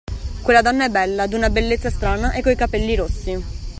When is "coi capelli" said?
2.41-2.95